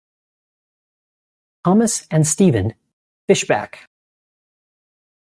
[1.63, 2.73] Thomas and Stephen
[3.29, 3.85] Fishbach.